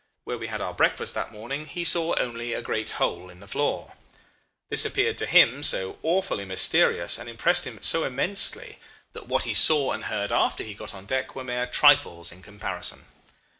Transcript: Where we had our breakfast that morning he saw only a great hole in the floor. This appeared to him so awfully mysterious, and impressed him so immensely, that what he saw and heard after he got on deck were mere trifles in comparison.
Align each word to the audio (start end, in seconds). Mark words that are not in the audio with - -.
Where 0.23 0.39
we 0.39 0.47
had 0.47 0.61
our 0.61 0.73
breakfast 0.73 1.13
that 1.13 1.31
morning 1.31 1.67
he 1.67 1.83
saw 1.83 2.15
only 2.15 2.53
a 2.55 2.61
great 2.63 2.89
hole 2.97 3.29
in 3.29 3.39
the 3.39 3.47
floor. 3.47 3.93
This 4.67 4.83
appeared 4.83 5.15
to 5.19 5.27
him 5.27 5.61
so 5.61 5.99
awfully 6.01 6.43
mysterious, 6.43 7.19
and 7.19 7.29
impressed 7.29 7.65
him 7.67 7.77
so 7.83 8.03
immensely, 8.03 8.79
that 9.13 9.27
what 9.27 9.43
he 9.43 9.53
saw 9.53 9.91
and 9.91 10.05
heard 10.05 10.31
after 10.31 10.63
he 10.63 10.73
got 10.73 10.95
on 10.95 11.05
deck 11.05 11.35
were 11.35 11.43
mere 11.43 11.67
trifles 11.67 12.31
in 12.31 12.41
comparison. 12.41 13.05